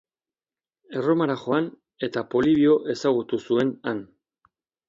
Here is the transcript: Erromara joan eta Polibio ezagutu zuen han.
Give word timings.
Erromara 1.01 1.35
joan 1.43 1.69
eta 2.09 2.25
Polibio 2.31 2.79
ezagutu 2.95 3.43
zuen 3.47 3.73
han. 3.91 4.05